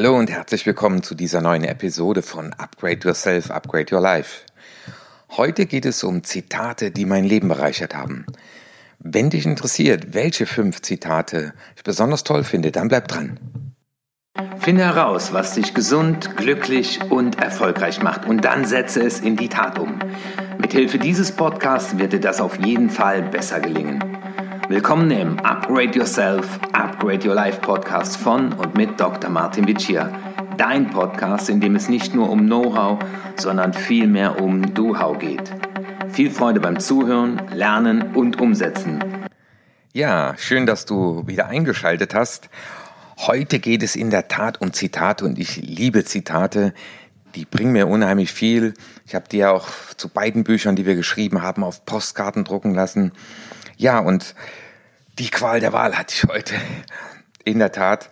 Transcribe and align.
Hallo 0.00 0.16
und 0.16 0.30
herzlich 0.30 0.64
willkommen 0.64 1.02
zu 1.02 1.16
dieser 1.16 1.40
neuen 1.40 1.64
Episode 1.64 2.22
von 2.22 2.52
Upgrade 2.52 3.00
Yourself, 3.02 3.50
Upgrade 3.50 3.92
Your 3.92 4.00
Life. 4.00 4.42
Heute 5.36 5.66
geht 5.66 5.84
es 5.84 6.04
um 6.04 6.22
Zitate, 6.22 6.92
die 6.92 7.04
mein 7.04 7.24
Leben 7.24 7.48
bereichert 7.48 7.96
haben. 7.96 8.24
Wenn 9.00 9.28
dich 9.30 9.44
interessiert, 9.44 10.14
welche 10.14 10.46
fünf 10.46 10.82
Zitate 10.82 11.52
ich 11.74 11.82
besonders 11.82 12.22
toll 12.22 12.44
finde, 12.44 12.70
dann 12.70 12.86
bleib 12.86 13.08
dran. 13.08 13.40
Finde 14.60 14.84
heraus, 14.84 15.32
was 15.32 15.54
dich 15.54 15.74
gesund, 15.74 16.36
glücklich 16.36 17.00
und 17.10 17.42
erfolgreich 17.42 18.00
macht 18.00 18.24
und 18.24 18.44
dann 18.44 18.66
setze 18.66 19.02
es 19.02 19.18
in 19.18 19.34
die 19.34 19.48
Tat 19.48 19.80
um. 19.80 19.98
Mithilfe 20.58 21.00
dieses 21.00 21.32
Podcasts 21.32 21.98
wird 21.98 22.12
dir 22.12 22.20
das 22.20 22.40
auf 22.40 22.64
jeden 22.64 22.90
Fall 22.90 23.22
besser 23.22 23.58
gelingen. 23.58 23.98
Willkommen 24.68 25.10
im 25.10 25.40
Upgrade 25.40 25.98
Yourself, 25.98 26.60
Upgrade 26.72 26.87
Your 27.00 27.34
Life 27.34 27.60
Podcast 27.60 28.16
von 28.16 28.52
und 28.52 28.74
mit 28.76 29.00
Dr. 29.00 29.30
Martin 29.30 29.66
Vicia. 29.66 30.12
Dein 30.56 30.90
Podcast, 30.90 31.48
in 31.48 31.60
dem 31.60 31.76
es 31.76 31.88
nicht 31.88 32.14
nur 32.14 32.28
um 32.28 32.46
Know-how, 32.46 32.98
sondern 33.36 33.72
vielmehr 33.72 34.40
um 34.40 34.74
Do-How 34.74 35.18
geht. 35.18 35.50
Viel 36.10 36.30
Freude 36.30 36.60
beim 36.60 36.80
Zuhören, 36.80 37.40
Lernen 37.54 38.14
und 38.14 38.40
Umsetzen. 38.40 39.02
Ja, 39.92 40.34
schön, 40.36 40.66
dass 40.66 40.84
du 40.84 41.26
wieder 41.26 41.46
eingeschaltet 41.46 42.14
hast. 42.14 42.50
Heute 43.18 43.58
geht 43.58 43.82
es 43.82 43.96
in 43.96 44.10
der 44.10 44.28
Tat 44.28 44.60
um 44.60 44.72
Zitate 44.72 45.24
und 45.24 45.38
ich 45.38 45.56
liebe 45.56 46.04
Zitate. 46.04 46.74
Die 47.34 47.44
bringen 47.44 47.72
mir 47.72 47.86
unheimlich 47.86 48.32
viel. 48.32 48.74
Ich 49.06 49.14
habe 49.14 49.26
die 49.30 49.38
ja 49.38 49.52
auch 49.52 49.68
zu 49.96 50.08
beiden 50.08 50.44
Büchern, 50.44 50.76
die 50.76 50.84
wir 50.84 50.96
geschrieben 50.96 51.42
haben, 51.42 51.64
auf 51.64 51.86
Postkarten 51.86 52.44
drucken 52.44 52.74
lassen. 52.74 53.12
Ja, 53.76 54.00
und 54.00 54.34
die 55.18 55.30
Qual 55.30 55.60
der 55.60 55.72
Wahl 55.72 55.96
hatte 55.96 56.14
ich 56.14 56.24
heute. 56.24 56.54
In 57.44 57.58
der 57.58 57.72
Tat 57.72 58.10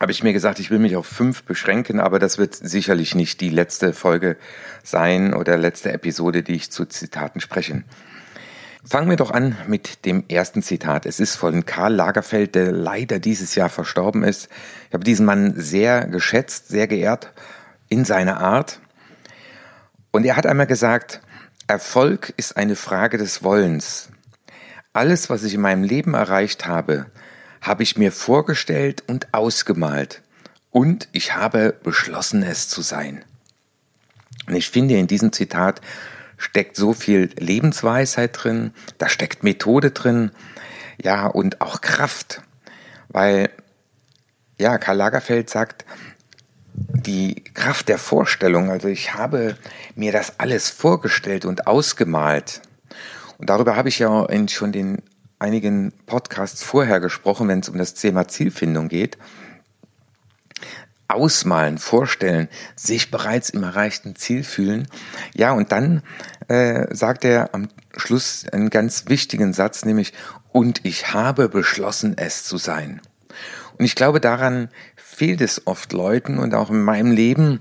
habe 0.00 0.12
ich 0.12 0.22
mir 0.22 0.32
gesagt, 0.32 0.58
ich 0.58 0.70
will 0.70 0.78
mich 0.78 0.96
auf 0.96 1.06
fünf 1.06 1.44
beschränken, 1.44 2.00
aber 2.00 2.18
das 2.18 2.36
wird 2.36 2.54
sicherlich 2.54 3.14
nicht 3.14 3.40
die 3.40 3.48
letzte 3.48 3.92
Folge 3.92 4.36
sein 4.82 5.32
oder 5.32 5.56
letzte 5.56 5.92
Episode, 5.92 6.42
die 6.42 6.54
ich 6.54 6.70
zu 6.70 6.84
Zitaten 6.84 7.40
spreche. 7.40 7.84
Fangen 8.84 9.08
wir 9.08 9.16
doch 9.16 9.30
an 9.30 9.56
mit 9.66 10.04
dem 10.04 10.24
ersten 10.28 10.62
Zitat. 10.62 11.06
Es 11.06 11.18
ist 11.18 11.36
von 11.36 11.64
Karl 11.64 11.94
Lagerfeld, 11.94 12.54
der 12.54 12.70
leider 12.70 13.18
dieses 13.18 13.54
Jahr 13.54 13.68
verstorben 13.68 14.22
ist. 14.22 14.48
Ich 14.88 14.94
habe 14.94 15.02
diesen 15.02 15.26
Mann 15.26 15.54
sehr 15.56 16.06
geschätzt, 16.06 16.68
sehr 16.68 16.86
geehrt 16.86 17.32
in 17.88 18.04
seiner 18.04 18.38
Art. 18.40 18.80
Und 20.12 20.24
er 20.24 20.36
hat 20.36 20.46
einmal 20.46 20.66
gesagt, 20.66 21.20
Erfolg 21.66 22.32
ist 22.36 22.56
eine 22.56 22.76
Frage 22.76 23.18
des 23.18 23.42
Wollens. 23.42 24.10
Alles, 24.96 25.28
was 25.28 25.44
ich 25.44 25.52
in 25.52 25.60
meinem 25.60 25.82
Leben 25.82 26.14
erreicht 26.14 26.66
habe, 26.66 27.04
habe 27.60 27.82
ich 27.82 27.98
mir 27.98 28.10
vorgestellt 28.12 29.04
und 29.06 29.34
ausgemalt. 29.34 30.22
Und 30.70 31.08
ich 31.12 31.34
habe 31.34 31.74
beschlossen, 31.82 32.42
es 32.42 32.70
zu 32.70 32.80
sein. 32.80 33.22
Und 34.46 34.54
ich 34.54 34.70
finde, 34.70 34.96
in 34.96 35.06
diesem 35.06 35.34
Zitat 35.34 35.82
steckt 36.38 36.76
so 36.76 36.94
viel 36.94 37.28
Lebensweisheit 37.38 38.42
drin, 38.42 38.72
da 38.96 39.10
steckt 39.10 39.42
Methode 39.42 39.90
drin, 39.90 40.30
ja, 40.96 41.26
und 41.26 41.60
auch 41.60 41.82
Kraft. 41.82 42.40
Weil, 43.10 43.50
ja, 44.56 44.78
Karl 44.78 44.96
Lagerfeld 44.96 45.50
sagt, 45.50 45.84
die 46.72 47.44
Kraft 47.52 47.90
der 47.90 47.98
Vorstellung, 47.98 48.70
also 48.70 48.88
ich 48.88 49.12
habe 49.12 49.58
mir 49.94 50.12
das 50.12 50.40
alles 50.40 50.70
vorgestellt 50.70 51.44
und 51.44 51.66
ausgemalt. 51.66 52.62
Und 53.38 53.50
darüber 53.50 53.76
habe 53.76 53.88
ich 53.88 53.98
ja 53.98 54.24
in 54.26 54.48
schon 54.48 54.72
den 54.72 55.02
einigen 55.38 55.92
Podcasts 56.06 56.62
vorher 56.62 57.00
gesprochen, 57.00 57.48
wenn 57.48 57.60
es 57.60 57.68
um 57.68 57.78
das 57.78 57.94
Thema 57.94 58.28
Zielfindung 58.28 58.88
geht. 58.88 59.18
Ausmalen, 61.08 61.78
vorstellen, 61.78 62.48
sich 62.74 63.10
bereits 63.10 63.50
im 63.50 63.62
erreichten 63.62 64.16
Ziel 64.16 64.42
fühlen. 64.42 64.88
Ja, 65.34 65.52
und 65.52 65.70
dann 65.70 66.02
äh, 66.48 66.92
sagt 66.94 67.24
er 67.24 67.54
am 67.54 67.68
Schluss 67.96 68.46
einen 68.50 68.70
ganz 68.70 69.04
wichtigen 69.06 69.52
Satz, 69.52 69.84
nämlich, 69.84 70.12
und 70.50 70.84
ich 70.84 71.12
habe 71.12 71.48
beschlossen, 71.48 72.16
es 72.16 72.44
zu 72.44 72.56
sein. 72.56 73.00
Und 73.78 73.84
ich 73.84 73.94
glaube, 73.94 74.20
daran 74.20 74.68
fehlt 74.96 75.40
es 75.42 75.66
oft 75.66 75.92
Leuten 75.92 76.38
und 76.38 76.54
auch 76.54 76.70
in 76.70 76.82
meinem 76.82 77.12
Leben, 77.12 77.60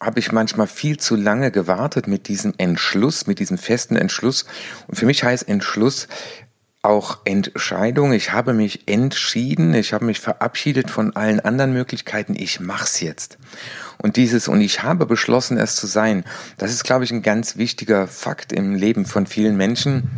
habe 0.00 0.20
ich 0.20 0.30
manchmal 0.32 0.68
viel 0.68 0.96
zu 0.98 1.16
lange 1.16 1.50
gewartet 1.50 2.06
mit 2.06 2.28
diesem 2.28 2.54
Entschluss, 2.56 3.26
mit 3.26 3.40
diesem 3.40 3.58
festen 3.58 3.96
Entschluss. 3.96 4.46
Und 4.86 4.96
für 4.96 5.06
mich 5.06 5.24
heißt 5.24 5.48
Entschluss 5.48 6.08
auch 6.82 7.18
Entscheidung. 7.24 8.12
Ich 8.12 8.32
habe 8.32 8.54
mich 8.54 8.86
entschieden, 8.88 9.74
ich 9.74 9.92
habe 9.92 10.04
mich 10.04 10.20
verabschiedet 10.20 10.90
von 10.90 11.16
allen 11.16 11.40
anderen 11.40 11.72
Möglichkeiten. 11.72 12.36
Ich 12.36 12.60
mach's 12.60 13.00
jetzt. 13.00 13.38
Und 13.98 14.16
dieses 14.16 14.46
und 14.46 14.60
ich 14.60 14.84
habe 14.84 15.04
beschlossen, 15.04 15.58
es 15.58 15.74
zu 15.74 15.88
sein. 15.88 16.24
Das 16.56 16.72
ist, 16.72 16.84
glaube 16.84 17.04
ich, 17.04 17.10
ein 17.10 17.22
ganz 17.22 17.56
wichtiger 17.56 18.06
Fakt 18.06 18.52
im 18.52 18.76
Leben 18.76 19.04
von 19.04 19.26
vielen 19.26 19.56
Menschen, 19.56 20.08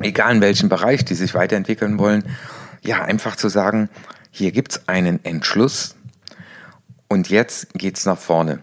egal 0.00 0.36
in 0.36 0.40
welchem 0.40 0.68
Bereich 0.68 1.04
die 1.04 1.14
sich 1.14 1.34
weiterentwickeln 1.34 1.98
wollen. 1.98 2.24
Ja, 2.82 3.02
einfach 3.02 3.34
zu 3.34 3.48
sagen, 3.48 3.88
hier 4.30 4.52
gibt's 4.52 4.82
einen 4.86 5.24
Entschluss 5.24 5.96
und 7.08 7.28
jetzt 7.28 7.74
geht's 7.74 8.06
nach 8.06 8.18
vorne. 8.18 8.60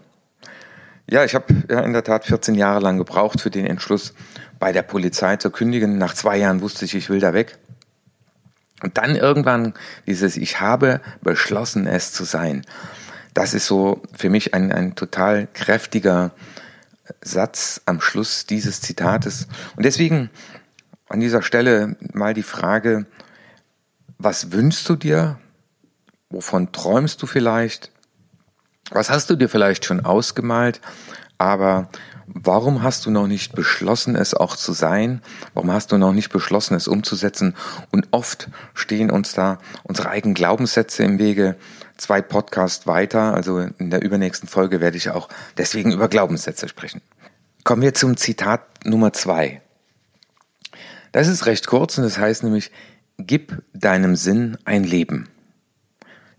Ja, 1.10 1.24
ich 1.24 1.34
habe 1.34 1.52
ja 1.68 1.80
in 1.80 1.92
der 1.92 2.04
Tat 2.04 2.24
14 2.24 2.54
Jahre 2.54 2.78
lang 2.78 2.96
gebraucht 2.96 3.40
für 3.40 3.50
den 3.50 3.66
Entschluss, 3.66 4.14
bei 4.60 4.70
der 4.70 4.82
Polizei 4.82 5.36
zu 5.36 5.50
kündigen. 5.50 5.98
Nach 5.98 6.14
zwei 6.14 6.36
Jahren 6.36 6.60
wusste 6.60 6.84
ich, 6.84 6.94
ich 6.94 7.10
will 7.10 7.18
da 7.18 7.34
weg. 7.34 7.58
Und 8.80 8.96
dann 8.96 9.16
irgendwann 9.16 9.74
dieses, 10.06 10.36
ich 10.36 10.60
habe 10.60 11.00
beschlossen, 11.20 11.88
es 11.88 12.12
zu 12.12 12.22
sein. 12.22 12.64
Das 13.34 13.54
ist 13.54 13.66
so 13.66 14.02
für 14.16 14.30
mich 14.30 14.54
ein, 14.54 14.70
ein 14.70 14.94
total 14.94 15.48
kräftiger 15.52 16.30
Satz 17.20 17.80
am 17.86 18.00
Schluss 18.00 18.46
dieses 18.46 18.80
Zitates. 18.80 19.48
Und 19.74 19.84
deswegen 19.84 20.30
an 21.08 21.18
dieser 21.18 21.42
Stelle 21.42 21.96
mal 22.12 22.34
die 22.34 22.44
Frage, 22.44 23.06
was 24.18 24.52
wünschst 24.52 24.88
du 24.88 24.94
dir? 24.94 25.40
Wovon 26.28 26.70
träumst 26.70 27.20
du 27.20 27.26
vielleicht? 27.26 27.90
Was 28.90 29.08
hast 29.08 29.30
du 29.30 29.36
dir 29.36 29.48
vielleicht 29.48 29.84
schon 29.84 30.04
ausgemalt, 30.04 30.80
aber 31.38 31.88
warum 32.26 32.82
hast 32.82 33.06
du 33.06 33.10
noch 33.10 33.28
nicht 33.28 33.54
beschlossen, 33.54 34.16
es 34.16 34.34
auch 34.34 34.56
zu 34.56 34.72
sein? 34.72 35.22
Warum 35.54 35.72
hast 35.72 35.92
du 35.92 35.98
noch 35.98 36.12
nicht 36.12 36.30
beschlossen, 36.30 36.74
es 36.74 36.88
umzusetzen? 36.88 37.54
Und 37.92 38.08
oft 38.10 38.48
stehen 38.74 39.10
uns 39.10 39.32
da 39.32 39.58
unsere 39.84 40.10
eigenen 40.10 40.34
Glaubenssätze 40.34 41.04
im 41.04 41.18
Wege. 41.18 41.56
Zwei 41.96 42.20
Podcasts 42.20 42.86
weiter, 42.86 43.34
also 43.34 43.58
in 43.60 43.90
der 43.90 44.02
übernächsten 44.02 44.48
Folge 44.48 44.80
werde 44.80 44.96
ich 44.96 45.10
auch 45.10 45.28
deswegen 45.56 45.92
über 45.92 46.08
Glaubenssätze 46.08 46.68
sprechen. 46.68 47.00
Kommen 47.62 47.82
wir 47.82 47.94
zum 47.94 48.16
Zitat 48.16 48.62
Nummer 48.84 49.12
zwei. 49.12 49.60
Das 51.12 51.28
ist 51.28 51.46
recht 51.46 51.66
kurz 51.66 51.98
und 51.98 52.04
das 52.04 52.18
heißt 52.18 52.42
nämlich, 52.42 52.72
gib 53.18 53.62
deinem 53.72 54.16
Sinn 54.16 54.56
ein 54.64 54.82
Leben. 54.82 55.28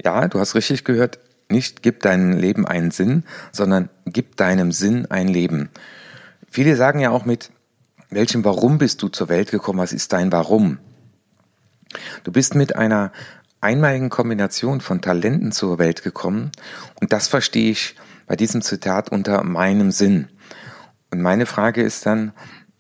Ja, 0.04 0.28
du 0.28 0.40
hast 0.40 0.56
richtig 0.56 0.84
gehört, 0.84 1.20
nicht 1.52 1.84
gib 1.84 2.02
deinem 2.02 2.34
Leben 2.34 2.66
einen 2.66 2.92
Sinn, 2.92 3.24
sondern 3.52 3.90
gib 4.06 4.38
deinem 4.38 4.72
Sinn 4.72 5.06
ein 5.10 5.28
Leben. 5.28 5.70
Viele 6.50 6.76
sagen 6.76 7.00
ja 7.00 7.12
auch 7.12 7.26
mit, 7.26 7.52
welchem 8.10 8.44
Warum 8.44 8.78
bist 8.78 9.02
du 9.02 9.08
zur 9.08 9.30
Welt 9.30 9.52
gekommen? 9.52 9.80
Was 9.80 9.94
ist 9.94 10.12
dein 10.14 10.32
Warum? 10.32 10.80
Du 12.24 12.32
bist 12.32 12.56
mit 12.56 12.76
einer 12.76 13.12
einmaligen 13.62 14.10
Kombination 14.10 14.82
von 14.82 15.02
Talenten 15.02 15.52
zur 15.52 15.80
Welt 15.80 16.04
gekommen 16.04 16.52
und 17.00 17.14
das 17.14 17.28
verstehe 17.28 17.72
ich 17.72 17.96
bei 18.28 18.36
diesem 18.36 18.62
Zitat 18.62 19.10
unter 19.12 19.44
meinem 19.44 19.92
Sinn. 19.92 20.30
Und 21.12 21.22
meine 21.22 21.46
Frage 21.46 21.82
ist 21.84 22.06
dann, 22.06 22.32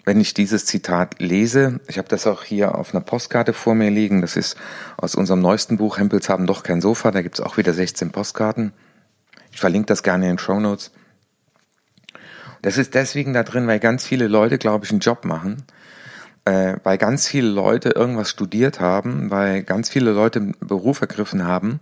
wenn 0.03 0.19
ich 0.19 0.33
dieses 0.33 0.65
Zitat 0.65 1.19
lese, 1.19 1.79
ich 1.87 1.97
habe 1.97 2.07
das 2.07 2.25
auch 2.27 2.43
hier 2.43 2.75
auf 2.75 2.93
einer 2.93 3.03
Postkarte 3.03 3.53
vor 3.53 3.75
mir 3.75 3.91
liegen, 3.91 4.21
das 4.21 4.35
ist 4.35 4.57
aus 4.97 5.15
unserem 5.15 5.41
neuesten 5.41 5.77
Buch 5.77 5.97
Hempels 5.97 6.29
haben 6.29 6.47
doch 6.47 6.63
kein 6.63 6.81
Sofa, 6.81 7.11
da 7.11 7.21
gibt 7.21 7.35
es 7.39 7.45
auch 7.45 7.57
wieder 7.57 7.73
16 7.73 8.11
Postkarten. 8.11 8.73
Ich 9.51 9.59
verlinke 9.59 9.87
das 9.87 10.03
gerne 10.03 10.25
in 10.25 10.31
den 10.33 10.39
Show 10.39 10.59
Notes. 10.59 10.91
Das 12.61 12.77
ist 12.77 12.93
deswegen 12.93 13.33
da 13.33 13.43
drin, 13.43 13.67
weil 13.67 13.79
ganz 13.79 14.05
viele 14.05 14.27
Leute, 14.27 14.57
glaube 14.57 14.85
ich, 14.85 14.91
einen 14.91 14.99
Job 14.99 15.25
machen, 15.25 15.63
äh, 16.45 16.75
weil 16.83 16.97
ganz 16.97 17.27
viele 17.27 17.47
Leute 17.47 17.89
irgendwas 17.89 18.29
studiert 18.29 18.79
haben, 18.79 19.29
weil 19.31 19.63
ganz 19.63 19.89
viele 19.89 20.11
Leute 20.11 20.39
einen 20.39 20.55
Beruf 20.59 21.01
ergriffen 21.01 21.45
haben. 21.45 21.79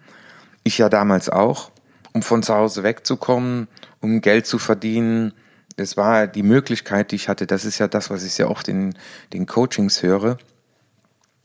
Ich 0.63 0.77
ja 0.77 0.89
damals 0.89 1.29
auch, 1.29 1.71
um 2.13 2.21
von 2.21 2.44
zu 2.44 2.55
Hause 2.55 2.83
wegzukommen, 2.83 3.67
um 4.01 4.21
Geld 4.21 4.45
zu 4.45 4.57
verdienen, 4.57 5.33
das 5.79 5.95
war 5.95 6.27
die 6.27 6.43
Möglichkeit, 6.43 7.11
die 7.11 7.15
ich 7.15 7.29
hatte. 7.29 7.47
Das 7.47 7.63
ist 7.63 7.79
ja 7.79 7.87
das, 7.87 8.09
was 8.09 8.23
ich 8.23 8.33
sehr 8.33 8.51
oft 8.51 8.67
in 8.67 8.95
den 9.33 9.45
Coachings 9.45 10.03
höre. 10.03 10.37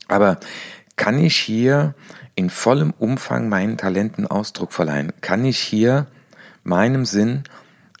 Aber 0.07 0.39
kann 0.97 1.17
ich 1.17 1.37
hier 1.37 1.95
in 2.35 2.49
vollem 2.49 2.93
Umfang 2.99 3.47
meinen 3.49 3.77
Talenten 3.77 4.27
Ausdruck 4.27 4.73
verleihen? 4.73 5.13
Kann 5.21 5.45
ich 5.45 5.59
hier 5.59 6.07
meinem 6.63 7.05
Sinn 7.05 7.43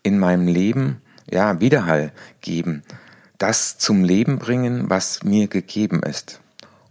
in 0.03 0.19
meinem 0.19 0.47
Leben, 0.47 1.01
ja, 1.29 1.59
Widerhall 1.61 2.11
geben? 2.41 2.83
Das 3.37 3.77
zum 3.77 4.03
Leben 4.03 4.37
bringen, 4.37 4.89
was 4.89 5.23
mir 5.23 5.47
gegeben 5.47 6.03
ist. 6.03 6.41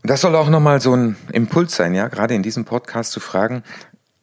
Und 0.02 0.10
das 0.10 0.22
soll 0.22 0.36
auch 0.36 0.50
nochmal 0.50 0.80
so 0.80 0.94
ein 0.94 1.16
Impuls 1.32 1.76
sein, 1.76 1.94
ja, 1.94 2.08
gerade 2.08 2.34
in 2.34 2.42
diesem 2.42 2.64
Podcast 2.64 3.12
zu 3.12 3.20
fragen, 3.20 3.62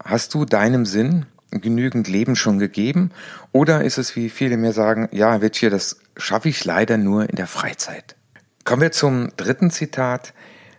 hast 0.03 0.33
du 0.33 0.45
deinem 0.45 0.85
Sinn 0.85 1.25
genügend 1.51 2.07
Leben 2.07 2.35
schon 2.35 2.59
gegeben? 2.59 3.11
Oder 3.51 3.83
ist 3.83 3.97
es, 3.97 4.15
wie 4.15 4.29
viele 4.29 4.57
mir 4.57 4.71
sagen, 4.71 5.09
ja, 5.11 5.41
Witsch, 5.41 5.63
das 5.63 5.97
schaffe 6.17 6.49
ich 6.49 6.63
leider 6.63 6.97
nur 6.97 7.29
in 7.29 7.35
der 7.35 7.47
Freizeit? 7.47 8.15
Kommen 8.63 8.81
wir 8.81 8.91
zum 8.91 9.35
dritten 9.37 9.71
Zitat. 9.71 10.33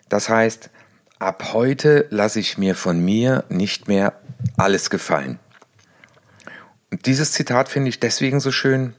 Das 0.08 0.28
heißt, 0.28 0.70
ab 1.18 1.52
heute 1.52 2.06
lasse 2.10 2.40
ich 2.40 2.58
mir 2.58 2.74
von 2.74 3.04
mir 3.04 3.44
nicht 3.48 3.88
mehr 3.88 4.14
alles 4.56 4.90
gefallen. 4.90 5.38
Und 6.90 7.06
dieses 7.06 7.32
Zitat 7.32 7.68
finde 7.68 7.88
ich 7.88 8.00
deswegen 8.00 8.40
so 8.40 8.52
schön, 8.52 8.94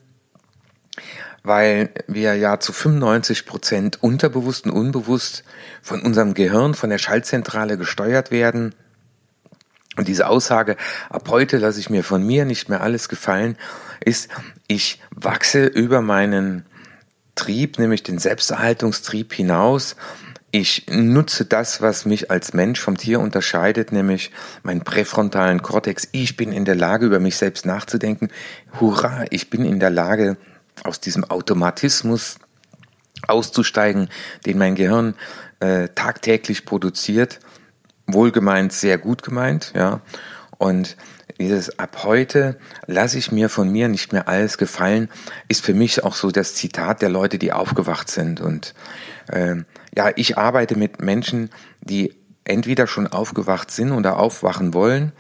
weil 1.44 1.90
wir 2.08 2.36
ja 2.36 2.60
zu 2.60 2.74
95 2.74 3.46
Prozent 3.46 4.02
unterbewusst 4.02 4.66
und 4.66 4.72
unbewusst 4.72 5.44
von 5.82 6.02
unserem 6.02 6.34
Gehirn, 6.34 6.74
von 6.74 6.90
der 6.90 6.98
Schaltzentrale 6.98 7.78
gesteuert 7.78 8.32
werden. 8.32 8.74
Und 9.96 10.08
diese 10.08 10.28
Aussage, 10.28 10.76
ab 11.10 11.30
heute 11.30 11.58
lasse 11.58 11.80
ich 11.80 11.90
mir 11.90 12.04
von 12.04 12.24
mir 12.24 12.46
nicht 12.46 12.70
mehr 12.70 12.82
alles 12.82 13.10
gefallen, 13.10 13.58
ist, 14.04 14.30
ich 14.68 15.02
wachse 15.12 15.66
über 15.66 16.02
meinen 16.02 16.66
Trieb, 17.36 17.80
nämlich 17.80 18.04
den 18.04 18.20
Selbsterhaltungstrieb 18.20 19.34
hinaus. 19.34 19.96
Ich 20.52 20.86
nutze 20.88 21.46
das, 21.46 21.82
was 21.82 22.06
mich 22.06 22.30
als 22.30 22.54
Mensch 22.54 22.80
vom 22.80 22.96
Tier 22.96 23.20
unterscheidet, 23.20 23.92
nämlich 23.92 24.32
meinen 24.62 24.84
präfrontalen 24.84 25.64
Kortex. 25.64 26.08
Ich 26.12 26.38
bin 26.38 26.52
in 26.52 26.66
der 26.66 26.76
Lage, 26.76 27.08
über 27.08 27.20
mich 27.20 27.38
selbst 27.38 27.66
nachzudenken. 27.66 28.30
Hurra, 28.80 29.26
ich 29.32 29.50
bin 29.50 29.66
in 29.66 29.80
der 29.80 29.90
Lage, 29.90 30.38
aus 30.84 31.00
diesem 31.00 31.24
Automatismus 31.24 32.38
auszusteigen, 33.28 34.10
den 34.46 34.58
mein 34.58 34.76
Gehirn 34.76 35.16
äh, 35.60 35.90
tagtäglich 35.90 36.66
produziert. 36.66 37.40
Wohlgemeint, 38.08 38.74
sehr 38.74 38.98
gut 38.98 39.24
gemeint, 39.24 39.72
ja. 39.76 40.02
Und 40.58 40.98
dieses 41.40 41.80
ab 41.80 42.04
heute 42.04 42.58
lasse 42.86 43.18
ich 43.18 43.32
mir 43.32 43.50
von 43.50 43.70
mir 43.70 43.88
nicht 43.88 44.14
mehr 44.14 44.28
alles 44.28 44.58
gefallen, 44.58 45.10
ist 45.48 45.66
für 45.66 45.74
mich 45.74 46.04
auch 46.04 46.16
so 46.16 46.32
das 46.32 46.56
Zitat 46.56 47.02
der 47.02 47.10
Leute, 47.10 47.38
die 47.38 47.52
aufgewacht 47.52 48.10
sind. 48.10 48.40
Und 48.40 48.74
äh, 49.28 49.56
ja, 49.96 50.12
ich 50.16 50.38
arbeite 50.38 50.78
mit 50.78 51.02
Menschen, 51.02 51.50
die 51.82 52.14
entweder 52.46 52.88
schon 52.88 53.08
aufgewacht 53.08 53.72
sind 53.72 53.92
oder 53.92 54.18
aufwachen 54.18 54.74
wollen. 54.74 55.12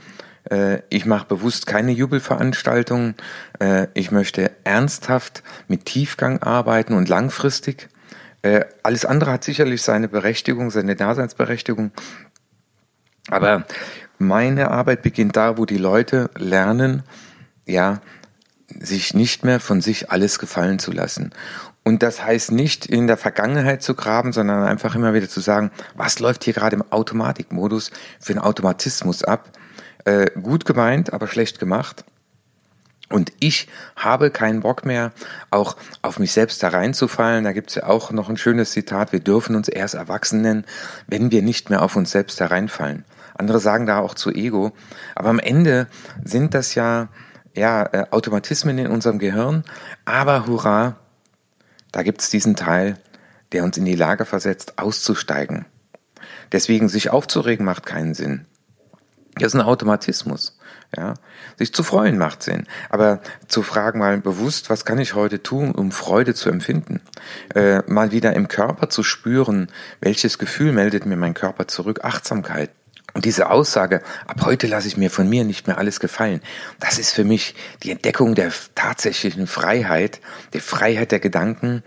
Äh, 0.49 0.79
ich 0.89 1.05
mache 1.05 1.27
bewusst 1.27 1.67
keine 1.67 1.91
Jubelveranstaltungen. 1.91 3.15
Äh, 3.59 3.87
ich 3.93 4.11
möchte 4.11 4.51
ernsthaft 4.63 5.43
mit 5.67 5.85
Tiefgang 5.85 6.41
arbeiten 6.41 6.93
und 6.93 7.09
langfristig. 7.09 7.89
Äh, 8.41 8.65
alles 8.83 9.05
andere 9.05 9.31
hat 9.31 9.43
sicherlich 9.45 9.81
seine 9.81 10.09
Berechtigung, 10.09 10.69
seine 10.69 10.95
Daseinsberechtigung. 10.95 11.91
Aber 13.29 13.65
meine 14.17 14.71
Arbeit 14.71 15.01
beginnt 15.01 15.35
da, 15.35 15.57
wo 15.57 15.65
die 15.65 15.77
Leute 15.77 16.29
lernen, 16.35 17.03
ja, 17.65 18.01
sich 18.79 19.13
nicht 19.13 19.43
mehr 19.43 19.59
von 19.59 19.81
sich 19.81 20.11
alles 20.11 20.39
gefallen 20.39 20.79
zu 20.79 20.91
lassen. 20.91 21.31
Und 21.83 22.01
das 22.01 22.23
heißt 22.23 22.51
nicht 22.51 22.85
in 22.85 23.07
der 23.07 23.17
Vergangenheit 23.17 23.83
zu 23.83 23.93
graben, 23.93 24.31
sondern 24.31 24.63
einfach 24.63 24.95
immer 24.95 25.13
wieder 25.13 25.27
zu 25.27 25.41
sagen, 25.41 25.69
was 25.95 26.19
läuft 26.19 26.45
hier 26.45 26.53
gerade 26.53 26.77
im 26.77 26.83
Automatikmodus 26.91 27.91
für 28.19 28.33
einen 28.33 28.41
Automatismus 28.41 29.23
ab? 29.23 29.49
Äh, 30.05 30.27
gut 30.41 30.65
gemeint, 30.65 31.13
aber 31.13 31.27
schlecht 31.27 31.59
gemacht. 31.59 32.05
Und 33.13 33.31
ich 33.39 33.67
habe 33.95 34.31
keinen 34.31 34.61
Bock 34.61 34.85
mehr, 34.85 35.11
auch 35.51 35.77
auf 36.01 36.17
mich 36.17 36.31
selbst 36.31 36.63
da 36.63 36.69
reinzufallen. 36.69 37.43
Da 37.43 37.51
gibt's 37.51 37.75
ja 37.75 37.85
auch 37.85 38.09
noch 38.09 38.27
ein 38.27 38.37
schönes 38.37 38.71
Zitat, 38.71 39.11
wir 39.11 39.19
dürfen 39.19 39.55
uns 39.55 39.67
erst 39.67 39.93
erwachsen 39.93 40.41
nennen, 40.41 40.65
wenn 41.05 41.29
wir 41.29 41.43
nicht 41.43 41.69
mehr 41.69 41.83
auf 41.83 41.95
uns 41.95 42.09
selbst 42.09 42.41
da 42.41 42.47
reinfallen. 42.47 43.05
Andere 43.35 43.59
sagen 43.59 43.85
da 43.85 43.99
auch 43.99 44.15
zu 44.15 44.31
Ego. 44.31 44.71
Aber 45.13 45.29
am 45.29 45.37
Ende 45.37 45.85
sind 46.23 46.55
das 46.55 46.73
ja, 46.73 47.09
ja 47.53 47.83
äh, 47.93 48.05
Automatismen 48.09 48.79
in 48.79 48.87
unserem 48.87 49.19
Gehirn. 49.19 49.63
Aber 50.05 50.47
hurra, 50.47 50.95
da 51.91 52.01
gibt's 52.01 52.31
diesen 52.31 52.55
Teil, 52.55 52.97
der 53.51 53.63
uns 53.63 53.77
in 53.77 53.85
die 53.85 53.93
Lage 53.93 54.25
versetzt, 54.25 54.79
auszusteigen. 54.79 55.65
Deswegen 56.51 56.89
sich 56.89 57.11
aufzuregen 57.11 57.63
macht 57.63 57.85
keinen 57.85 58.15
Sinn. 58.15 58.47
Das 59.35 59.47
ist 59.47 59.55
ein 59.55 59.61
Automatismus. 59.61 60.57
Ja, 60.95 61.15
sich 61.57 61.73
zu 61.73 61.81
freuen 61.81 62.19
macht 62.19 62.43
Sinn, 62.43 62.67
aber 62.91 63.19
zu 63.47 63.63
fragen 63.63 63.97
mal 63.97 64.19
bewusst, 64.19 64.69
was 64.69 64.85
kann 64.85 64.99
ich 64.99 65.15
heute 65.15 65.41
tun, 65.41 65.71
um 65.71 65.91
Freude 65.91 66.35
zu 66.35 66.49
empfinden, 66.49 67.01
äh, 67.55 67.79
mal 67.87 68.11
wieder 68.11 68.33
im 68.33 68.47
Körper 68.47 68.89
zu 68.89 69.01
spüren, 69.01 69.71
welches 70.01 70.37
Gefühl 70.37 70.71
meldet 70.71 71.07
mir 71.07 71.15
mein 71.15 71.33
Körper 71.33 71.67
zurück, 71.67 72.01
Achtsamkeit. 72.03 72.69
Und 73.15 73.25
diese 73.25 73.49
Aussage, 73.49 74.01
ab 74.27 74.41
heute 74.45 74.67
lasse 74.67 74.87
ich 74.87 74.97
mir 74.97 75.09
von 75.09 75.27
mir 75.27 75.43
nicht 75.45 75.65
mehr 75.65 75.79
alles 75.79 75.99
gefallen, 75.99 76.41
das 76.79 76.99
ist 76.99 77.11
für 77.11 77.23
mich 77.23 77.55
die 77.81 77.91
Entdeckung 77.91 78.35
der 78.35 78.51
tatsächlichen 78.75 79.47
Freiheit, 79.47 80.21
die 80.53 80.59
Freiheit 80.59 81.11
der 81.11 81.19
Gedanken, 81.19 81.83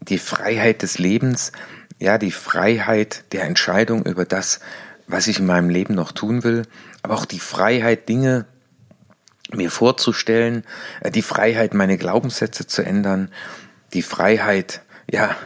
die 0.00 0.18
Freiheit 0.18 0.82
des 0.82 0.98
Lebens, 0.98 1.52
ja, 1.98 2.18
die 2.18 2.30
Freiheit 2.32 3.24
der 3.32 3.44
Entscheidung 3.44 4.04
über 4.04 4.24
das, 4.24 4.60
was 5.06 5.26
ich 5.26 5.38
in 5.38 5.46
meinem 5.46 5.68
Leben 5.68 5.94
noch 5.94 6.12
tun 6.12 6.44
will, 6.44 6.62
aber 7.02 7.14
auch 7.14 7.24
die 7.24 7.40
Freiheit, 7.40 8.08
Dinge 8.08 8.46
mir 9.52 9.70
vorzustellen, 9.70 10.64
äh, 11.00 11.10
die 11.10 11.22
Freiheit, 11.22 11.74
meine 11.74 11.98
Glaubenssätze 11.98 12.66
zu 12.66 12.82
ändern, 12.82 13.30
die 13.92 14.02
Freiheit, 14.02 14.82
ja, 15.10 15.36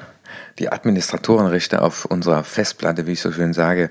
die 0.58 0.70
Administratorenrechte 0.70 1.82
auf 1.82 2.04
unserer 2.04 2.44
Festplatte, 2.44 3.06
wie 3.06 3.12
ich 3.12 3.20
so 3.20 3.32
schön 3.32 3.52
sage, 3.52 3.88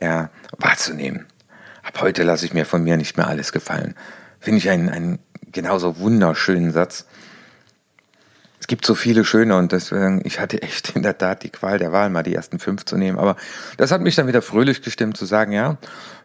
ja, 0.00 0.30
wahrzunehmen. 0.58 1.26
Ab 1.82 2.00
heute 2.00 2.22
lasse 2.22 2.46
ich 2.46 2.54
mir 2.54 2.64
von 2.64 2.82
mir 2.82 2.96
nicht 2.96 3.16
mehr 3.16 3.28
alles 3.28 3.52
gefallen. 3.52 3.94
Finde 4.40 4.58
ich 4.58 4.70
einen, 4.70 4.88
einen 4.88 5.18
genauso 5.52 5.98
wunderschönen 5.98 6.72
Satz. 6.72 7.06
Es 8.66 8.68
gibt 8.68 8.84
so 8.84 8.96
viele 8.96 9.24
schöne 9.24 9.56
und 9.56 9.70
deswegen, 9.70 10.20
ich 10.24 10.40
hatte 10.40 10.60
echt 10.60 10.96
in 10.96 11.04
der 11.04 11.16
Tat 11.16 11.44
die 11.44 11.50
Qual 11.50 11.78
der 11.78 11.92
Wahl, 11.92 12.10
mal 12.10 12.24
die 12.24 12.34
ersten 12.34 12.58
fünf 12.58 12.84
zu 12.84 12.96
nehmen. 12.96 13.16
Aber 13.16 13.36
das 13.76 13.92
hat 13.92 14.00
mich 14.00 14.16
dann 14.16 14.26
wieder 14.26 14.42
fröhlich 14.42 14.82
gestimmt 14.82 15.16
zu 15.16 15.24
sagen, 15.24 15.52
ja, 15.52 15.78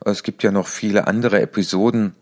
es 0.04 0.24
gibt 0.24 0.42
ja 0.42 0.50
noch 0.50 0.68
viele 0.68 1.06
andere 1.06 1.40
Episoden, 1.40 2.16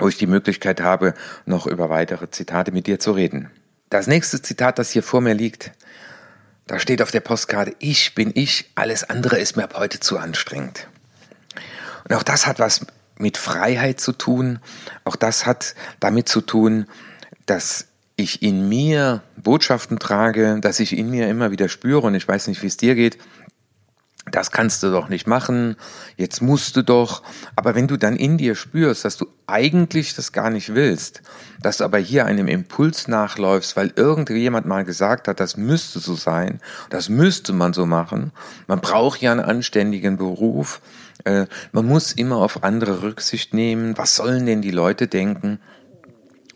wo 0.00 0.08
ich 0.08 0.18
die 0.18 0.26
Möglichkeit 0.26 0.80
habe, 0.80 1.14
noch 1.44 1.68
über 1.68 1.88
weitere 1.90 2.28
Zitate 2.28 2.72
mit 2.72 2.88
dir 2.88 2.98
zu 2.98 3.12
reden. 3.12 3.48
Das 3.88 4.08
nächste 4.08 4.42
Zitat, 4.42 4.80
das 4.80 4.90
hier 4.90 5.04
vor 5.04 5.20
mir 5.20 5.34
liegt, 5.34 5.70
da 6.66 6.80
steht 6.80 7.00
auf 7.00 7.12
der 7.12 7.20
Postkarte, 7.20 7.76
ich 7.78 8.16
bin 8.16 8.32
ich, 8.34 8.72
alles 8.74 9.08
andere 9.08 9.38
ist 9.38 9.56
mir 9.56 9.62
ab 9.62 9.74
heute 9.78 10.00
zu 10.00 10.18
anstrengend. 10.18 10.88
Und 12.02 12.16
auch 12.16 12.24
das 12.24 12.48
hat 12.48 12.58
was 12.58 12.84
mit 13.16 13.36
Freiheit 13.36 14.00
zu 14.00 14.10
tun. 14.10 14.58
Auch 15.04 15.14
das 15.14 15.46
hat 15.46 15.76
damit 16.00 16.28
zu 16.28 16.40
tun, 16.40 16.86
dass 17.46 17.86
ich 18.16 18.42
in 18.42 18.68
mir 18.68 19.22
Botschaften 19.46 20.00
trage, 20.00 20.58
dass 20.60 20.80
ich 20.80 20.98
in 20.98 21.08
mir 21.08 21.28
immer 21.28 21.52
wieder 21.52 21.68
spüre 21.68 22.00
und 22.00 22.16
ich 22.16 22.26
weiß 22.26 22.48
nicht, 22.48 22.64
wie 22.64 22.66
es 22.66 22.76
dir 22.76 22.96
geht. 22.96 23.16
Das 24.28 24.50
kannst 24.50 24.82
du 24.82 24.90
doch 24.90 25.08
nicht 25.08 25.28
machen, 25.28 25.76
jetzt 26.16 26.42
musst 26.42 26.74
du 26.74 26.82
doch. 26.82 27.22
Aber 27.54 27.76
wenn 27.76 27.86
du 27.86 27.96
dann 27.96 28.16
in 28.16 28.38
dir 28.38 28.56
spürst, 28.56 29.04
dass 29.04 29.16
du 29.16 29.26
eigentlich 29.46 30.16
das 30.16 30.32
gar 30.32 30.50
nicht 30.50 30.74
willst, 30.74 31.22
dass 31.62 31.76
du 31.76 31.84
aber 31.84 31.98
hier 31.98 32.26
einem 32.26 32.48
Impuls 32.48 33.06
nachläufst, 33.06 33.76
weil 33.76 33.92
irgendjemand 33.94 34.66
mal 34.66 34.84
gesagt 34.84 35.28
hat, 35.28 35.38
das 35.38 35.56
müsste 35.56 36.00
so 36.00 36.16
sein, 36.16 36.60
das 36.90 37.08
müsste 37.08 37.52
man 37.52 37.72
so 37.72 37.86
machen, 37.86 38.32
man 38.66 38.80
braucht 38.80 39.22
ja 39.22 39.30
einen 39.30 39.38
anständigen 39.38 40.16
Beruf, 40.16 40.80
äh, 41.22 41.46
man 41.70 41.86
muss 41.86 42.10
immer 42.10 42.38
auf 42.38 42.64
andere 42.64 43.02
Rücksicht 43.02 43.54
nehmen, 43.54 43.96
was 43.96 44.16
sollen 44.16 44.44
denn 44.44 44.60
die 44.60 44.72
Leute 44.72 45.06
denken? 45.06 45.60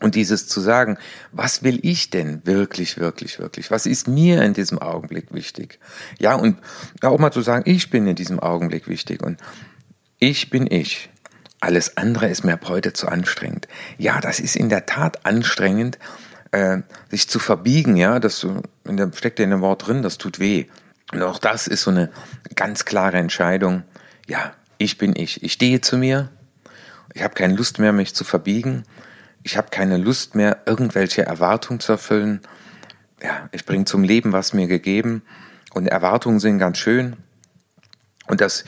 Und 0.01 0.15
dieses 0.15 0.47
zu 0.47 0.59
sagen, 0.59 0.97
was 1.31 1.61
will 1.61 1.79
ich 1.83 2.09
denn 2.09 2.41
wirklich, 2.43 2.97
wirklich, 2.97 3.37
wirklich? 3.37 3.69
Was 3.69 3.85
ist 3.85 4.07
mir 4.07 4.41
in 4.41 4.53
diesem 4.53 4.79
Augenblick 4.79 5.31
wichtig? 5.31 5.79
Ja, 6.19 6.33
und 6.33 6.57
auch 7.01 7.19
mal 7.19 7.31
zu 7.31 7.41
sagen, 7.41 7.63
ich 7.67 7.91
bin 7.91 8.07
in 8.07 8.15
diesem 8.15 8.39
Augenblick 8.39 8.87
wichtig 8.87 9.21
und 9.21 9.39
ich 10.17 10.49
bin 10.49 10.65
ich. 10.69 11.11
Alles 11.59 11.97
andere 11.97 12.27
ist 12.29 12.43
mir 12.43 12.53
ab 12.53 12.67
heute 12.67 12.93
zu 12.93 13.07
anstrengend. 13.07 13.67
Ja, 13.99 14.19
das 14.19 14.39
ist 14.39 14.55
in 14.55 14.69
der 14.69 14.87
Tat 14.87 15.23
anstrengend, 15.27 15.99
äh, 16.49 16.79
sich 17.11 17.29
zu 17.29 17.37
verbiegen, 17.37 17.95
ja, 17.95 18.19
das 18.19 18.45
der, 18.85 19.11
steckt 19.13 19.37
ja 19.37 19.45
in 19.45 19.51
dem 19.51 19.61
Wort 19.61 19.85
drin, 19.85 20.01
das 20.01 20.17
tut 20.17 20.39
weh. 20.39 20.65
Und 21.13 21.21
auch 21.21 21.37
das 21.37 21.67
ist 21.67 21.83
so 21.83 21.91
eine 21.91 22.09
ganz 22.55 22.85
klare 22.85 23.17
Entscheidung. 23.17 23.83
Ja, 24.27 24.53
ich 24.79 24.97
bin 24.97 25.15
ich. 25.15 25.43
Ich 25.43 25.53
stehe 25.53 25.79
zu 25.79 25.95
mir. 25.99 26.29
Ich 27.13 27.21
habe 27.21 27.35
keine 27.35 27.53
Lust 27.53 27.77
mehr, 27.77 27.93
mich 27.93 28.15
zu 28.15 28.23
verbiegen 28.23 28.83
ich 29.43 29.57
habe 29.57 29.69
keine 29.69 29.97
Lust 29.97 30.35
mehr, 30.35 30.59
irgendwelche 30.65 31.25
Erwartungen 31.25 31.79
zu 31.79 31.93
erfüllen. 31.93 32.41
Ja, 33.21 33.49
ich 33.51 33.65
bringe 33.65 33.85
zum 33.85 34.03
Leben, 34.03 34.31
was 34.33 34.53
mir 34.53 34.67
gegeben. 34.67 35.23
Und 35.73 35.87
Erwartungen 35.87 36.39
sind 36.39 36.59
ganz 36.59 36.77
schön. 36.77 37.15
Und 38.27 38.41
dass 38.41 38.65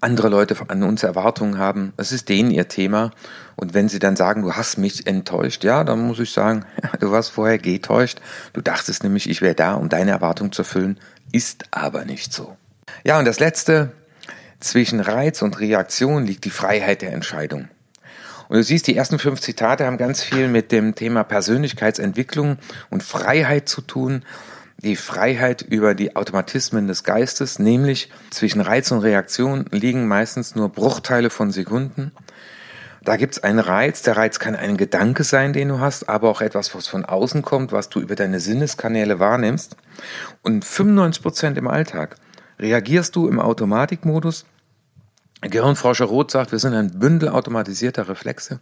andere 0.00 0.28
Leute 0.28 0.56
an 0.68 0.82
uns 0.82 1.02
Erwartungen 1.02 1.58
haben, 1.58 1.92
das 1.96 2.12
ist 2.12 2.28
denen 2.28 2.50
ihr 2.50 2.68
Thema. 2.68 3.12
Und 3.56 3.74
wenn 3.74 3.88
sie 3.88 3.98
dann 3.98 4.16
sagen, 4.16 4.42
du 4.42 4.52
hast 4.52 4.78
mich 4.78 5.06
enttäuscht, 5.06 5.64
ja, 5.64 5.84
dann 5.84 6.06
muss 6.06 6.18
ich 6.18 6.32
sagen, 6.32 6.64
ja, 6.82 6.90
du 6.98 7.10
warst 7.10 7.30
vorher 7.30 7.58
getäuscht. 7.58 8.20
Du 8.52 8.60
dachtest 8.60 9.02
nämlich, 9.02 9.28
ich 9.28 9.42
wäre 9.42 9.54
da, 9.54 9.74
um 9.74 9.88
deine 9.88 10.10
Erwartungen 10.10 10.52
zu 10.52 10.62
erfüllen. 10.62 10.98
Ist 11.32 11.64
aber 11.70 12.04
nicht 12.04 12.32
so. 12.32 12.56
Ja, 13.04 13.18
und 13.18 13.24
das 13.24 13.40
Letzte, 13.40 13.92
zwischen 14.60 15.00
Reiz 15.00 15.42
und 15.42 15.60
Reaktion 15.60 16.26
liegt 16.26 16.44
die 16.44 16.50
Freiheit 16.50 17.02
der 17.02 17.12
Entscheidung. 17.12 17.68
Und 18.48 18.56
du 18.56 18.62
siehst, 18.62 18.86
die 18.86 18.96
ersten 18.96 19.18
fünf 19.18 19.40
Zitate 19.40 19.86
haben 19.86 19.98
ganz 19.98 20.22
viel 20.22 20.48
mit 20.48 20.72
dem 20.72 20.94
Thema 20.94 21.24
Persönlichkeitsentwicklung 21.24 22.58
und 22.90 23.02
Freiheit 23.02 23.68
zu 23.68 23.80
tun. 23.80 24.22
Die 24.78 24.96
Freiheit 24.96 25.62
über 25.62 25.94
die 25.94 26.16
Automatismen 26.16 26.86
des 26.86 27.02
Geistes, 27.02 27.58
nämlich 27.58 28.10
zwischen 28.30 28.60
Reiz 28.60 28.90
und 28.90 28.98
Reaktion 28.98 29.64
liegen 29.70 30.06
meistens 30.06 30.54
nur 30.54 30.68
Bruchteile 30.68 31.30
von 31.30 31.50
Sekunden. 31.50 32.12
Da 33.06 33.16
gibt's 33.16 33.38
einen 33.38 33.60
Reiz. 33.60 34.02
Der 34.02 34.16
Reiz 34.16 34.40
kann 34.40 34.56
ein 34.56 34.76
Gedanke 34.76 35.22
sein, 35.22 35.52
den 35.52 35.68
du 35.68 35.78
hast, 35.78 36.08
aber 36.08 36.28
auch 36.28 36.40
etwas, 36.40 36.74
was 36.74 36.88
von 36.88 37.04
außen 37.04 37.42
kommt, 37.42 37.70
was 37.70 37.88
du 37.88 38.00
über 38.00 38.16
deine 38.16 38.40
Sinneskanäle 38.40 39.20
wahrnimmst. 39.20 39.76
Und 40.42 40.64
95 40.64 41.22
Prozent 41.22 41.56
im 41.56 41.68
Alltag 41.68 42.16
reagierst 42.58 43.14
du 43.14 43.28
im 43.28 43.38
Automatikmodus. 43.38 44.44
Gehirnforscher 45.48 46.06
Roth 46.06 46.30
sagt, 46.30 46.52
wir 46.52 46.58
sind 46.58 46.74
ein 46.74 46.98
Bündel 46.98 47.28
automatisierter 47.28 48.08
Reflexe. 48.08 48.60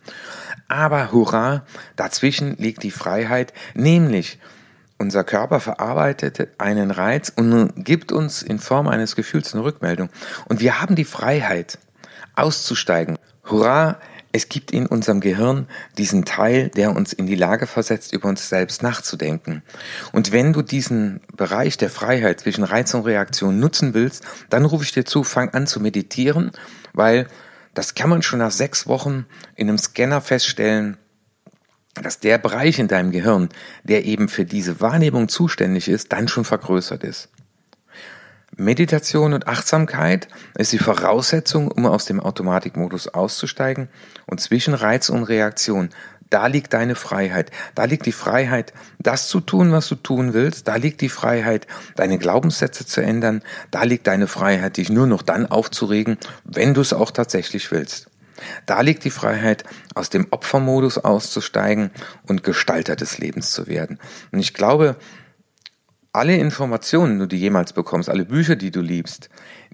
Aber 0.69 1.13
hurra, 1.13 1.65
dazwischen 1.97 2.57
liegt 2.57 2.83
die 2.83 2.91
Freiheit, 2.91 3.53
nämlich 3.75 4.39
unser 4.99 5.25
Körper 5.25 5.61
verarbeitet 5.61 6.49
einen 6.59 6.91
Reiz 6.91 7.33
und 7.35 7.73
gibt 7.85 8.13
uns 8.13 8.43
in 8.43 8.59
Form 8.59 8.89
eines 8.89 9.17
Gefühls 9.17 9.53
eine 9.55 9.65
Rückmeldung. 9.65 10.09
Und 10.49 10.61
wir 10.61 10.81
haben 10.81 10.95
die 10.95 11.05
Freiheit, 11.05 11.79
auszusteigen. 12.37 13.19
Hurra, 13.45 13.99
es 14.35 14.49
gibt 14.49 14.73
in 14.73 14.87
unserem 14.87 15.21
Gehirn 15.21 15.69
diesen 15.97 16.25
Teil, 16.25 16.69
der 16.71 16.97
uns 16.97 17.13
in 17.13 17.27
die 17.27 17.37
Lage 17.37 17.69
versetzt, 17.69 18.13
über 18.13 18.29
uns 18.29 18.49
selbst 18.49 18.83
nachzudenken. 18.83 19.63
Und 20.11 20.33
wenn 20.33 20.53
du 20.53 20.61
diesen 20.61 21.21
Bereich 21.37 21.77
der 21.77 21.89
Freiheit 21.89 22.41
zwischen 22.41 22.65
Reiz 22.65 22.93
und 22.95 23.03
Reaktion 23.03 23.61
nutzen 23.61 23.95
willst, 23.95 24.25
dann 24.51 24.65
rufe 24.65 24.83
ich 24.83 24.91
dir 24.91 25.05
zu, 25.05 25.23
fang 25.23 25.51
an 25.51 25.69
zu 25.69 25.79
meditieren, 25.79 26.51
weil 26.93 27.29
das 27.75 27.95
kann 27.95 28.11
man 28.11 28.23
schon 28.23 28.41
nach 28.41 28.51
sechs 28.51 28.89
Wochen 28.89 29.25
in 29.55 29.69
einem 29.69 29.79
Scanner 29.79 30.21
feststellen, 30.21 30.97
dass 31.95 32.19
der 32.19 32.39
Bereich 32.39 32.81
in 32.81 32.89
deinem 32.89 33.13
Gehirn, 33.13 33.51
der 33.85 34.05
eben 34.05 34.29
für 34.29 34.45
diese 34.45 34.81
Wahrnehmung 34.81 35.29
zuständig 35.29 35.87
ist, 35.87 36.13
dann 36.13 36.27
schon 36.27 36.45
vergrößert 36.45 37.05
ist. 37.05 37.29
Meditation 38.57 39.33
und 39.33 39.49
Achtsamkeit 39.49 40.29
ist 40.57 40.73
die 40.73 40.79
Voraussetzung, 40.79 41.71
um 41.71 41.87
aus 41.87 42.05
dem 42.05 42.21
Automatikmodus 42.21 43.09
auszusteigen. 43.09 43.89
Und 44.27 44.41
zwischen 44.41 44.75
Reiz 44.75 45.09
und 45.09 45.25
Reaktion, 45.25 45.91
da 46.31 46.47
liegt 46.47 46.73
deine 46.73 46.95
Freiheit. 46.95 47.51
Da 47.75 47.85
liegt 47.85 48.07
die 48.07 48.13
Freiheit, 48.13 48.73
das 48.99 49.29
zu 49.29 49.41
tun, 49.41 49.73
was 49.73 49.89
du 49.89 49.97
tun 49.97 50.35
willst. 50.35 50.69
Da 50.69 50.77
liegt 50.77 51.01
die 51.01 51.09
Freiheit, 51.09 51.67
deine 51.97 52.19
Glaubenssätze 52.19 52.87
zu 52.87 53.01
ändern. 53.01 53.43
Da 53.71 53.83
liegt 53.85 54.07
deine 54.07 54.27
Freiheit, 54.27 54.77
dich 54.77 54.89
nur 54.89 55.07
noch 55.07 55.23
dann 55.23 55.47
aufzuregen, 55.47 56.19
wenn 56.45 56.75
du 56.75 56.81
es 56.81 56.93
auch 56.93 57.11
tatsächlich 57.11 57.71
willst. 57.71 58.09
Da 58.67 58.81
liegt 58.81 59.05
die 59.05 59.11
Freiheit, 59.11 59.65
aus 59.95 60.11
dem 60.11 60.27
Opfermodus 60.31 60.99
auszusteigen 60.99 61.91
und 62.27 62.43
Gestalter 62.43 62.97
des 62.97 63.19
Lebens 63.19 63.53
zu 63.53 63.67
werden. 63.67 63.99
Und 64.33 64.41
ich 64.41 64.55
glaube, 64.55 64.97
alle 66.15 66.37
Informationen, 66.37 67.19
die 67.19 67.29
du 67.29 67.37
jemals 67.37 67.73
bekommst, 67.73 68.09
alle 68.09 68.25
Bücher, 68.25 68.57
die 68.57 68.71
du 68.71 68.81
liebst, 68.81 69.29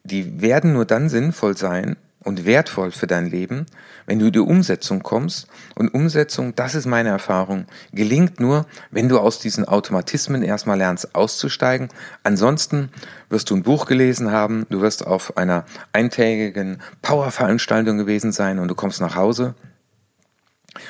die 0.05 0.41
werden 0.41 0.73
nur 0.73 0.87
dann 0.87 1.09
sinnvoll 1.09 1.57
sein 1.57 1.97
und 2.25 2.47
wertvoll 2.47 2.91
für 2.91 3.07
dein 3.07 3.27
Leben, 3.27 3.67
wenn 4.07 4.19
du 4.19 4.27
in 4.27 4.33
die 4.33 4.39
Umsetzung 4.39 5.03
kommst. 5.03 5.49
Und 5.75 5.93
Umsetzung, 5.93 6.55
das 6.55 6.75
ist 6.75 6.87
meine 6.87 7.11
Erfahrung, 7.11 7.67
gelingt 7.93 8.41
nur, 8.41 8.67
wenn 8.91 9.09
du 9.09 9.19
aus 9.19 9.39
diesen 9.39 9.67
Automatismen 9.67 10.43
erstmal 10.43 10.79
lernst 10.79 11.15
auszusteigen. 11.15 11.89
Ansonsten 12.23 12.91
wirst 13.29 13.51
du 13.51 13.57
ein 13.57 13.63
Buch 13.63 13.85
gelesen 13.87 14.33
haben, 14.33 14.67
du 14.71 14.81
wirst 14.81 15.07
auf 15.07 15.37
einer 15.37 15.65
eintägigen 15.93 16.81
Powerveranstaltung 17.03 17.99
gewesen 17.99 18.33
sein 18.33 18.59
und 18.59 18.69
du 18.69 18.75
kommst 18.75 19.01
nach 19.01 19.15
Hause 19.15 19.55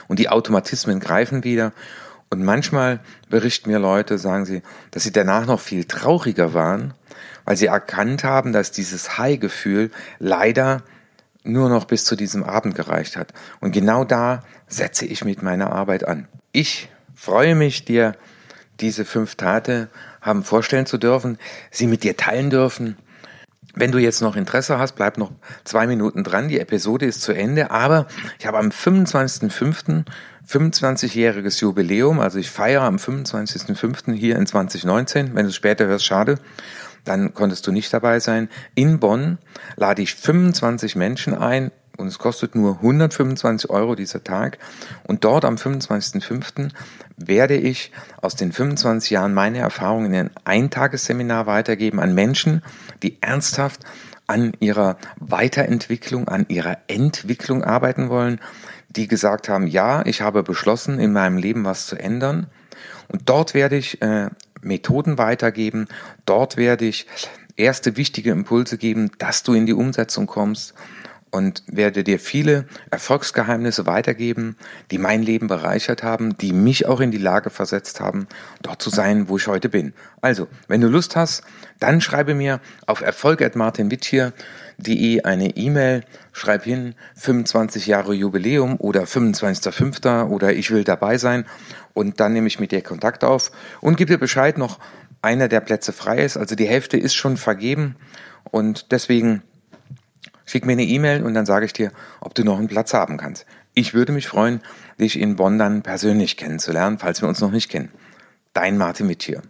und 0.06 0.18
die 0.18 0.28
Automatismen 0.28 1.00
greifen 1.00 1.42
wieder 1.42 1.72
und 2.32 2.44
manchmal 2.44 3.00
berichten 3.28 3.70
mir 3.70 3.80
Leute, 3.80 4.16
sagen 4.16 4.44
sie, 4.44 4.62
dass 4.92 5.02
sie 5.02 5.10
danach 5.10 5.46
noch 5.46 5.58
viel 5.58 5.84
trauriger 5.84 6.54
waren, 6.54 6.94
weil 7.44 7.56
sie 7.56 7.66
erkannt 7.66 8.22
haben, 8.22 8.52
dass 8.52 8.70
dieses 8.70 9.18
High-Gefühl 9.18 9.90
leider 10.20 10.82
nur 11.42 11.68
noch 11.68 11.86
bis 11.86 12.04
zu 12.04 12.14
diesem 12.14 12.44
Abend 12.44 12.76
gereicht 12.76 13.16
hat. 13.16 13.32
Und 13.60 13.72
genau 13.72 14.04
da 14.04 14.44
setze 14.68 15.06
ich 15.06 15.24
mit 15.24 15.42
meiner 15.42 15.72
Arbeit 15.72 16.06
an. 16.06 16.28
Ich 16.52 16.88
freue 17.16 17.56
mich, 17.56 17.84
dir 17.84 18.14
diese 18.78 19.04
fünf 19.04 19.34
Tate 19.34 19.88
haben 20.20 20.44
vorstellen 20.44 20.86
zu 20.86 20.98
dürfen, 20.98 21.36
sie 21.72 21.88
mit 21.88 22.04
dir 22.04 22.16
teilen 22.16 22.50
dürfen. 22.50 22.96
Wenn 23.74 23.90
du 23.90 23.98
jetzt 23.98 24.20
noch 24.20 24.36
Interesse 24.36 24.78
hast, 24.78 24.92
bleib 24.92 25.18
noch 25.18 25.32
zwei 25.64 25.88
Minuten 25.88 26.22
dran. 26.22 26.48
Die 26.48 26.60
Episode 26.60 27.06
ist 27.06 27.22
zu 27.22 27.32
Ende, 27.32 27.72
aber 27.72 28.06
ich 28.38 28.46
habe 28.46 28.58
am 28.58 28.68
25.05. 28.68 30.04
25-jähriges 30.48 31.60
Jubiläum, 31.60 32.20
also 32.20 32.38
ich 32.38 32.50
feiere 32.50 32.82
am 32.82 32.96
25.05. 32.96 34.12
hier 34.14 34.36
in 34.36 34.46
2019. 34.46 35.34
Wenn 35.34 35.44
du 35.44 35.50
es 35.50 35.56
später 35.56 35.86
hörst, 35.86 36.04
schade. 36.04 36.38
Dann 37.04 37.32
konntest 37.34 37.66
du 37.66 37.72
nicht 37.72 37.92
dabei 37.92 38.20
sein. 38.20 38.48
In 38.74 39.00
Bonn 39.00 39.38
lade 39.76 40.02
ich 40.02 40.14
25 40.14 40.96
Menschen 40.96 41.34
ein 41.34 41.70
und 41.96 42.08
es 42.08 42.18
kostet 42.18 42.54
nur 42.54 42.76
125 42.76 43.70
Euro 43.70 43.94
dieser 43.94 44.24
Tag. 44.24 44.58
Und 45.06 45.24
dort 45.24 45.44
am 45.44 45.56
25.05. 45.56 46.70
werde 47.16 47.56
ich 47.56 47.92
aus 48.20 48.36
den 48.36 48.52
25 48.52 49.10
Jahren 49.10 49.34
meine 49.34 49.58
Erfahrungen 49.58 50.12
in 50.12 50.14
ein 50.14 50.30
Eintagesseminar 50.44 51.46
weitergeben 51.46 52.00
an 52.00 52.14
Menschen, 52.14 52.62
die 53.02 53.18
ernsthaft 53.20 53.80
an 54.26 54.52
ihrer 54.60 54.96
Weiterentwicklung, 55.18 56.28
an 56.28 56.46
ihrer 56.48 56.78
Entwicklung 56.86 57.64
arbeiten 57.64 58.08
wollen, 58.08 58.40
die 58.90 59.08
gesagt 59.08 59.48
haben, 59.48 59.66
ja, 59.66 60.04
ich 60.04 60.20
habe 60.20 60.42
beschlossen, 60.42 60.98
in 60.98 61.12
meinem 61.12 61.38
Leben 61.38 61.64
was 61.64 61.86
zu 61.86 61.96
ändern. 61.96 62.46
Und 63.08 63.28
dort 63.28 63.54
werde 63.54 63.76
ich 63.76 64.02
äh, 64.02 64.28
Methoden 64.60 65.16
weitergeben, 65.16 65.88
dort 66.26 66.56
werde 66.56 66.84
ich 66.84 67.06
erste 67.56 67.96
wichtige 67.96 68.30
Impulse 68.30 68.78
geben, 68.78 69.10
dass 69.18 69.42
du 69.42 69.54
in 69.54 69.66
die 69.66 69.72
Umsetzung 69.72 70.26
kommst 70.26 70.74
und 71.30 71.62
werde 71.66 72.04
dir 72.04 72.18
viele 72.18 72.66
Erfolgsgeheimnisse 72.90 73.86
weitergeben, 73.86 74.56
die 74.90 74.98
mein 74.98 75.22
Leben 75.22 75.46
bereichert 75.46 76.02
haben, 76.02 76.36
die 76.38 76.52
mich 76.52 76.86
auch 76.86 77.00
in 77.00 77.10
die 77.10 77.18
Lage 77.18 77.50
versetzt 77.50 78.00
haben, 78.00 78.26
dort 78.62 78.80
zu 78.82 78.88
sein, 78.90 79.28
wo 79.28 79.36
ich 79.36 79.46
heute 79.46 79.68
bin. 79.68 79.92
Also, 80.20 80.48
wenn 80.66 80.80
du 80.80 80.88
Lust 80.88 81.14
hast, 81.16 81.44
dann 81.78 82.00
schreibe 82.00 82.34
mir 82.34 82.60
auf 82.86 83.00
erfolg.martinwittier.de 83.00 85.22
eine 85.22 85.56
E-Mail, 85.56 86.04
schreib 86.32 86.64
hin 86.64 86.96
25 87.16 87.86
Jahre 87.86 88.12
Jubiläum 88.12 88.76
oder 88.78 89.04
25.05. 89.04 90.28
oder 90.28 90.52
ich 90.52 90.70
will 90.70 90.84
dabei 90.84 91.18
sein 91.18 91.46
und 91.94 92.20
dann 92.20 92.32
nehme 92.32 92.46
ich 92.48 92.60
mit 92.60 92.72
dir 92.72 92.82
Kontakt 92.82 93.24
auf 93.24 93.50
und 93.80 93.96
gib 93.96 94.08
dir 94.08 94.18
Bescheid 94.18 94.58
noch, 94.58 94.78
einer 95.22 95.48
der 95.48 95.60
Plätze 95.60 95.92
frei 95.92 96.24
ist, 96.24 96.38
also 96.38 96.54
die 96.54 96.66
Hälfte 96.66 96.96
ist 96.96 97.14
schon 97.14 97.36
vergeben 97.36 97.96
und 98.50 98.90
deswegen 98.90 99.42
Schick 100.50 100.66
mir 100.66 100.72
eine 100.72 100.82
E-Mail 100.82 101.22
und 101.22 101.34
dann 101.34 101.46
sage 101.46 101.64
ich 101.64 101.72
dir, 101.72 101.92
ob 102.20 102.34
du 102.34 102.42
noch 102.42 102.58
einen 102.58 102.66
Platz 102.66 102.92
haben 102.92 103.18
kannst. 103.18 103.46
Ich 103.72 103.94
würde 103.94 104.10
mich 104.10 104.26
freuen, 104.26 104.60
dich 104.98 105.16
in 105.16 105.36
Bonn 105.36 105.60
dann 105.60 105.82
persönlich 105.82 106.36
kennenzulernen, 106.36 106.98
falls 106.98 107.22
wir 107.22 107.28
uns 107.28 107.40
noch 107.40 107.52
nicht 107.52 107.70
kennen. 107.70 107.90
Dein 108.52 108.76
Martin 108.76 109.06
Mittier. 109.06 109.42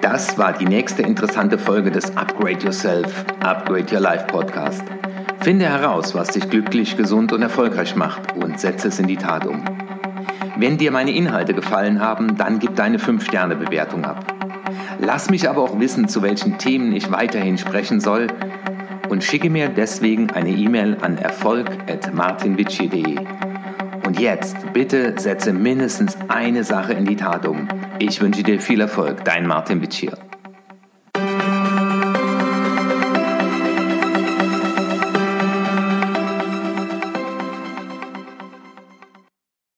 Das 0.00 0.38
war 0.38 0.52
die 0.52 0.64
nächste 0.64 1.02
interessante 1.02 1.58
Folge 1.58 1.90
des 1.90 2.16
Upgrade 2.16 2.64
Yourself, 2.64 3.24
Upgrade 3.40 3.92
Your 3.92 3.98
Life 3.98 4.26
Podcast. 4.28 4.84
Finde 5.40 5.64
heraus, 5.64 6.14
was 6.14 6.28
dich 6.28 6.48
glücklich, 6.48 6.96
gesund 6.96 7.32
und 7.32 7.42
erfolgreich 7.42 7.96
macht 7.96 8.36
und 8.36 8.60
setze 8.60 8.86
es 8.86 9.00
in 9.00 9.08
die 9.08 9.16
Tat 9.16 9.44
um. 9.44 9.64
Wenn 10.56 10.78
dir 10.78 10.92
meine 10.92 11.10
Inhalte 11.10 11.52
gefallen 11.52 12.00
haben, 12.00 12.36
dann 12.36 12.60
gib 12.60 12.76
deine 12.76 12.98
5-Sterne-Bewertung 12.98 14.04
ab. 14.04 14.24
Lass 15.00 15.30
mich 15.30 15.48
aber 15.48 15.62
auch 15.62 15.80
wissen, 15.80 16.06
zu 16.06 16.22
welchen 16.22 16.58
Themen 16.58 16.92
ich 16.92 17.10
weiterhin 17.10 17.58
sprechen 17.58 17.98
soll 17.98 18.28
und 19.10 19.24
schicke 19.24 19.50
mir 19.50 19.68
deswegen 19.68 20.30
eine 20.30 20.50
E-Mail 20.50 20.96
an 21.00 21.18
erfolg.martinwitschi.de. 21.18 23.16
Und 24.06 24.18
jetzt 24.18 24.72
bitte 24.72 25.14
setze 25.18 25.52
mindestens 25.52 26.16
eine 26.28 26.64
Sache 26.64 26.94
in 26.94 27.04
die 27.04 27.16
Tat 27.16 27.46
um. 27.46 27.68
Ich 27.98 28.20
wünsche 28.20 28.42
dir 28.42 28.60
viel 28.60 28.80
Erfolg, 28.80 29.24
dein 29.24 29.46
Martin 29.46 29.82
Witschier. 29.82 30.16